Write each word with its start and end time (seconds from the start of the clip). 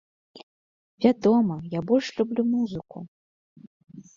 Вядома, 1.05 1.55
я 1.77 1.83
больш 1.91 2.05
люблю 2.21 2.43
музыку! 2.53 2.97